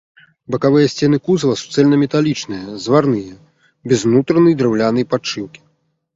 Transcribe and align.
Бакавыя 0.53 0.87
сцены 0.93 1.17
кузава 1.27 1.55
суцэльнаметалічныя, 1.63 2.65
зварныя, 2.87 3.33
без 3.93 3.99
унутранай 4.09 4.53
драўлянай 4.65 5.05
падшыўкі. 5.15 5.61